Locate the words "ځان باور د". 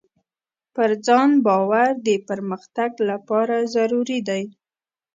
1.05-2.09